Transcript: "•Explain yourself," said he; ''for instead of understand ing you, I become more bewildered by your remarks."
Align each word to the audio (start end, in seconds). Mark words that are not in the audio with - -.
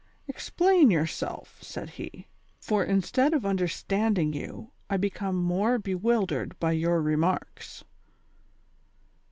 "•Explain 0.27 0.89
yourself," 0.89 1.59
said 1.61 1.91
he; 1.91 2.25
''for 2.59 2.83
instead 2.83 3.35
of 3.35 3.45
understand 3.45 4.17
ing 4.17 4.33
you, 4.33 4.71
I 4.89 4.97
become 4.97 5.35
more 5.35 5.77
bewildered 5.77 6.57
by 6.59 6.71
your 6.71 7.03
remarks." 7.03 7.83